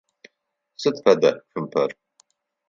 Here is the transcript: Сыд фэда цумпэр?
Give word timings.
Сыд 0.81 0.95
фэда 1.03 1.31
цумпэр? 1.51 1.89